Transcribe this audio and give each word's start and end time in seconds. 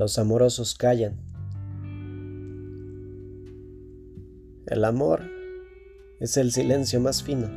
Los 0.00 0.18
amorosos 0.18 0.74
callan. 0.74 1.18
El 4.66 4.86
amor 4.86 5.20
es 6.20 6.38
el 6.38 6.52
silencio 6.52 7.00
más 7.00 7.22
fino, 7.22 7.48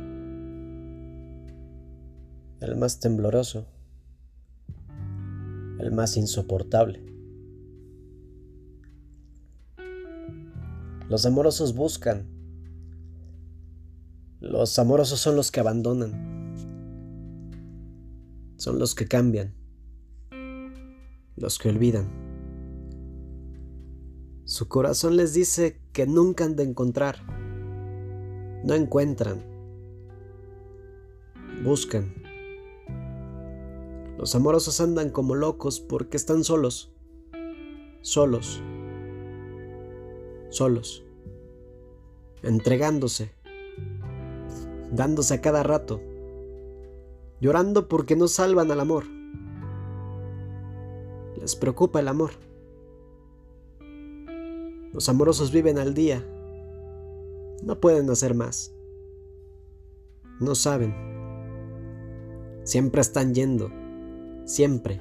el 2.60 2.76
más 2.76 3.00
tembloroso, 3.00 3.66
el 5.78 5.90
más 5.92 6.18
insoportable. 6.18 7.02
Los 11.08 11.24
amorosos 11.24 11.74
buscan. 11.74 12.26
Los 14.40 14.78
amorosos 14.78 15.18
son 15.18 15.34
los 15.34 15.50
que 15.50 15.60
abandonan. 15.60 16.12
Son 18.58 18.78
los 18.78 18.94
que 18.94 19.08
cambian. 19.08 19.54
Los 21.36 21.58
que 21.58 21.70
olvidan. 21.70 22.23
Su 24.54 24.68
corazón 24.68 25.16
les 25.16 25.34
dice 25.34 25.80
que 25.92 26.06
nunca 26.06 26.44
han 26.44 26.54
de 26.54 26.62
encontrar. 26.62 27.16
No 28.62 28.74
encuentran. 28.74 29.44
Buscan. 31.64 32.14
Los 34.16 34.32
amorosos 34.36 34.80
andan 34.80 35.10
como 35.10 35.34
locos 35.34 35.80
porque 35.80 36.16
están 36.16 36.44
solos. 36.44 36.94
Solos. 38.00 38.62
Solos. 40.50 41.04
Entregándose. 42.44 43.32
Dándose 44.92 45.34
a 45.34 45.40
cada 45.40 45.64
rato. 45.64 46.00
Llorando 47.40 47.88
porque 47.88 48.14
no 48.14 48.28
salvan 48.28 48.70
al 48.70 48.78
amor. 48.78 49.02
Les 51.40 51.56
preocupa 51.56 51.98
el 51.98 52.06
amor. 52.06 52.53
Los 54.94 55.08
amorosos 55.08 55.50
viven 55.50 55.76
al 55.78 55.92
día. 55.92 56.24
No 57.64 57.80
pueden 57.80 58.08
hacer 58.10 58.36
más. 58.36 58.72
No 60.38 60.54
saben. 60.54 60.94
Siempre 62.62 63.00
están 63.00 63.34
yendo. 63.34 63.72
Siempre. 64.44 65.00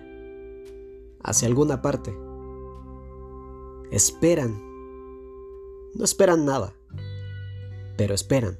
Hacia 1.21 1.47
alguna 1.47 1.83
parte. 1.83 2.11
Esperan. 3.91 4.59
No 5.93 6.03
esperan 6.03 6.43
nada. 6.43 6.73
Pero 7.95 8.15
esperan. 8.15 8.57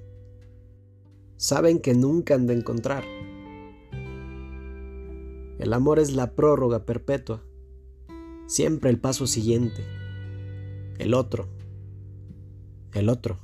Saben 1.38 1.80
que 1.80 1.96
nunca 1.96 2.36
han 2.36 2.46
de 2.46 2.54
encontrar. 2.54 3.04
El 5.58 5.74
amor 5.74 5.98
es 5.98 6.14
la 6.14 6.36
prórroga 6.36 6.86
perpetua. 6.86 7.44
Siempre 8.46 8.92
el 8.92 9.00
paso 9.00 9.26
siguiente 9.26 10.03
el 11.04 11.14
otro, 11.14 11.50
el 12.94 13.10
otro. 13.10 13.38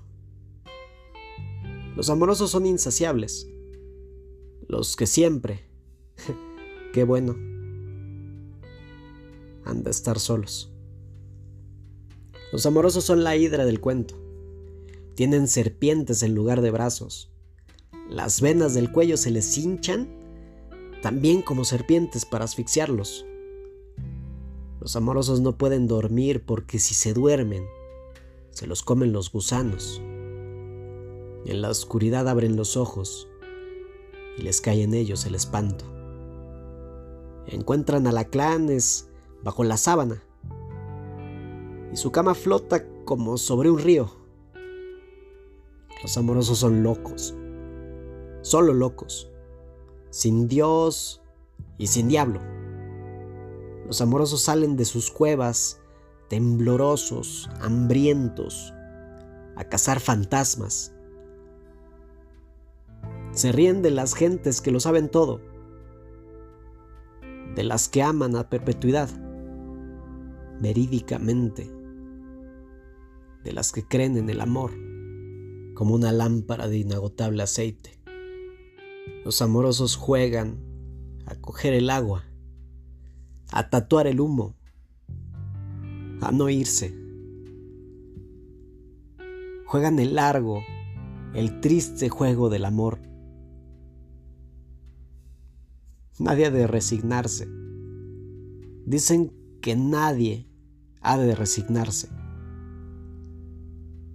Los 1.97 2.09
amorosos 2.09 2.51
son 2.51 2.65
insaciables, 2.65 3.49
los 4.69 4.95
que 4.95 5.05
siempre, 5.05 5.65
qué 6.93 7.03
bueno, 7.03 7.33
han 9.65 9.83
de 9.83 9.91
estar 9.91 10.19
solos. 10.19 10.71
Los 12.53 12.65
amorosos 12.65 13.03
son 13.03 13.25
la 13.25 13.35
hidra 13.35 13.65
del 13.65 13.81
cuento. 13.81 14.15
Tienen 15.15 15.49
serpientes 15.49 16.23
en 16.23 16.33
lugar 16.33 16.61
de 16.61 16.71
brazos. 16.71 17.29
Las 18.09 18.39
venas 18.39 18.73
del 18.73 18.89
cuello 18.89 19.17
se 19.17 19.31
les 19.31 19.57
hinchan, 19.57 20.07
también 21.01 21.41
como 21.41 21.65
serpientes 21.65 22.23
para 22.23 22.45
asfixiarlos. 22.45 23.25
Los 24.89 24.95
amorosos 24.95 25.39
no 25.39 25.55
pueden 25.55 25.85
dormir 25.85 26.43
porque 26.43 26.79
si 26.79 26.95
se 26.95 27.13
duermen, 27.13 27.63
se 28.49 28.65
los 28.65 28.81
comen 28.81 29.13
los 29.13 29.31
gusanos. 29.31 30.01
En 30.01 31.61
la 31.61 31.69
oscuridad 31.69 32.27
abren 32.27 32.55
los 32.55 32.75
ojos 32.75 33.29
y 34.35 34.41
les 34.41 34.61
cae 34.61 34.81
en 34.81 34.95
ellos 34.95 35.27
el 35.27 35.35
espanto. 35.35 35.85
Encuentran 37.45 38.07
alaclanes 38.07 39.07
bajo 39.43 39.63
la 39.63 39.77
sábana 39.77 40.23
y 41.93 41.95
su 41.95 42.11
cama 42.11 42.33
flota 42.33 42.83
como 43.05 43.37
sobre 43.37 43.69
un 43.69 43.77
río. 43.77 44.09
Los 46.01 46.17
amorosos 46.17 46.57
son 46.57 46.81
locos, 46.81 47.35
solo 48.41 48.73
locos, 48.73 49.29
sin 50.09 50.47
Dios 50.47 51.21
y 51.77 51.85
sin 51.85 52.07
diablo. 52.07 52.41
Los 53.89 54.01
amorosos 54.01 54.43
salen 54.43 54.75
de 54.75 54.85
sus 54.85 55.09
cuevas, 55.09 55.81
temblorosos, 56.27 57.49
hambrientos, 57.59 58.71
a 59.55 59.63
cazar 59.63 59.99
fantasmas. 59.99 60.93
Se 63.31 63.51
ríen 63.51 63.81
de 63.81 63.89
las 63.89 64.13
gentes 64.13 64.61
que 64.61 64.69
lo 64.69 64.79
saben 64.79 65.09
todo, 65.09 65.41
de 67.55 67.63
las 67.63 67.89
que 67.89 68.03
aman 68.03 68.35
a 68.35 68.47
perpetuidad, 68.47 69.09
verídicamente, 70.61 71.67
de 73.43 73.53
las 73.53 73.71
que 73.71 73.87
creen 73.87 74.17
en 74.17 74.29
el 74.29 74.41
amor 74.41 74.69
como 75.73 75.95
una 75.95 76.11
lámpara 76.11 76.67
de 76.67 76.77
inagotable 76.77 77.41
aceite. 77.41 77.99
Los 79.25 79.41
amorosos 79.41 79.95
juegan 79.95 80.59
a 81.25 81.33
coger 81.33 81.73
el 81.73 81.89
agua 81.89 82.28
a 83.51 83.69
tatuar 83.69 84.07
el 84.07 84.19
humo, 84.19 84.55
a 86.21 86.31
no 86.31 86.49
irse. 86.49 86.95
Juegan 89.65 89.99
el 89.99 90.15
largo, 90.15 90.61
el 91.33 91.59
triste 91.61 92.09
juego 92.09 92.49
del 92.49 92.65
amor. 92.65 92.99
Nadie 96.17 96.47
ha 96.47 96.51
de 96.51 96.67
resignarse. 96.67 97.47
Dicen 98.85 99.33
que 99.61 99.75
nadie 99.75 100.47
ha 101.01 101.17
de 101.17 101.35
resignarse. 101.35 102.09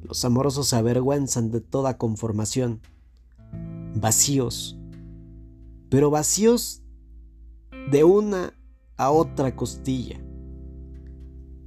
Los 0.03 0.25
amorosos 0.25 0.69
se 0.69 0.77
avergüenzan 0.77 1.51
de 1.51 1.61
toda 1.61 1.97
conformación, 1.97 2.81
vacíos, 3.95 4.79
pero 5.89 6.11
vacíos 6.11 6.83
de 7.91 8.05
una 8.05 8.53
a 8.97 9.11
otra 9.11 9.57
costilla. 9.57 10.21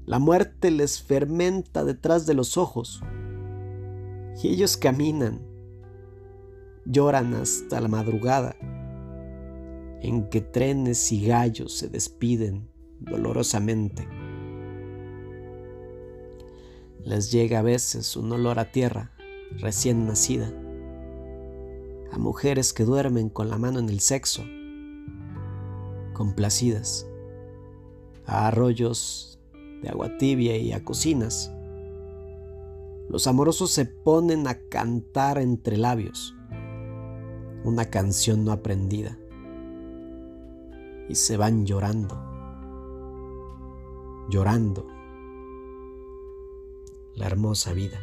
La 0.06 0.20
muerte 0.20 0.72
les 0.72 1.02
fermenta 1.02 1.84
detrás 1.84 2.26
de 2.26 2.34
los 2.34 2.58
ojos 2.58 3.02
y 4.42 4.50
ellos 4.50 4.78
caminan, 4.78 5.42
lloran 6.86 7.34
hasta 7.34 7.82
la 7.82 7.90
madrugada 7.90 8.56
en 10.02 10.30
que 10.30 10.40
trenes 10.42 11.12
y 11.12 11.26
gallos 11.26 11.74
se 11.74 11.90
despiden 11.90 12.70
dolorosamente. 13.00 14.08
Les 17.04 17.32
llega 17.32 17.60
a 17.60 17.64
veces 17.64 18.16
un 18.16 18.32
olor 18.32 18.60
a 18.60 18.72
tierra 18.72 19.12
recién 19.58 20.08
nacida, 20.08 20.54
a 22.12 22.18
mujeres 22.18 22.72
que 22.72 22.86
duermen 22.86 23.30
con 23.30 23.50
la 23.50 23.58
mano 23.58 23.80
en 23.80 23.90
el 23.90 24.00
sexo, 24.00 24.44
complacidas 26.14 27.06
a 28.28 28.48
arroyos 28.48 29.40
de 29.82 29.90
agua 29.90 30.18
tibia 30.18 30.58
y 30.58 30.74
a 30.74 30.84
cocinas. 30.84 31.52
Los 33.10 33.26
amorosos 33.26 33.72
se 33.72 33.86
ponen 33.86 34.48
a 34.48 34.60
cantar 34.70 35.38
entre 35.38 35.78
labios 35.78 36.36
una 37.64 37.86
canción 37.86 38.46
no 38.46 38.52
aprendida 38.52 39.18
y 41.10 41.16
se 41.16 41.38
van 41.38 41.66
llorando, 41.66 42.18
llorando 44.30 44.88
la 47.16 47.26
hermosa 47.26 47.74
vida. 47.74 48.00